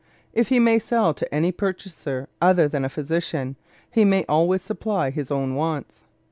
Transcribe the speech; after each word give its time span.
If 0.33 0.47
he 0.47 0.57
may 0.57 0.79
sell 0.79 1.13
to 1.13 1.31
any 1.31 1.51
purchaser 1.51 2.27
other 2.41 2.67
than 2.67 2.83
a 2.83 2.89
physician, 2.89 3.55
he 3.91 4.03
may 4.03 4.25
always 4.27 4.63
supply 4.63 5.11
his 5.11 5.29
own 5.29 5.53
wants. 5.53 6.01